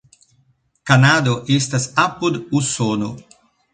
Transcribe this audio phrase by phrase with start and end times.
[0.91, 3.13] Kanado estas apud Usono.